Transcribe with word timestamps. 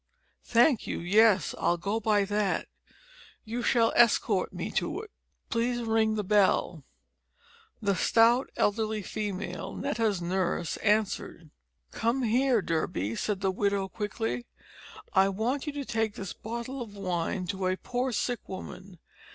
"Thank 0.45 0.87
you. 0.87 0.99
Yes, 0.99 1.53
I'll 1.59 1.77
go 1.77 1.99
by 1.99 2.25
that. 2.25 2.67
You 3.45 3.61
shall 3.61 3.93
escort 3.95 4.51
me 4.51 4.71
to 4.71 4.99
it. 5.01 5.11
Please 5.51 5.83
ring 5.83 6.15
the 6.15 6.23
bell." 6.23 6.83
The 7.83 7.93
stout 7.95 8.49
elderly 8.57 9.03
female 9.03 9.75
Netta's 9.75 10.19
nurse 10.19 10.77
answered. 10.77 11.51
"Come 11.91 12.23
here, 12.23 12.63
Durby," 12.63 13.15
said 13.15 13.41
the 13.41 13.51
widow 13.51 13.87
quickly; 13.89 14.47
"I 15.13 15.29
want 15.29 15.67
you 15.67 15.73
to 15.73 15.85
take 15.85 16.15
this 16.15 16.33
bottle 16.33 16.81
of 16.81 16.95
wine 16.97 17.45
to 17.49 17.67
a 17.67 17.77
poor 17.77 18.11
sick 18.11 18.49
woman. 18.49 18.97